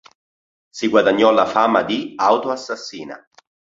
[0.71, 3.23] Si guadagnò la fama di "Auto Assassina".